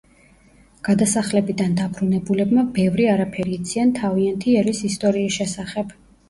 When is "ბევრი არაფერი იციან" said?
2.79-3.93